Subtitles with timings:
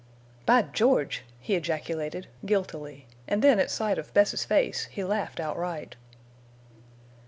[0.47, 5.95] "By George!" he ejaculated, guiltily, and then at sight of Bess's face he laughed outright.